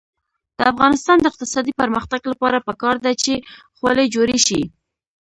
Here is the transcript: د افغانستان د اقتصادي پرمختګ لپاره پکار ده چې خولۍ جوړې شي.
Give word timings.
د 0.57 0.59
افغانستان 0.71 1.17
د 1.19 1.25
اقتصادي 1.31 1.73
پرمختګ 1.81 2.21
لپاره 2.31 2.65
پکار 2.67 2.95
ده 3.05 3.11
چې 3.23 3.33
خولۍ 3.77 4.07
جوړې 4.15 4.37
شي. 4.47 4.61